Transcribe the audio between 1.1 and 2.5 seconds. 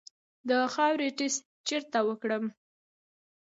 ټسټ چیرته وکړم؟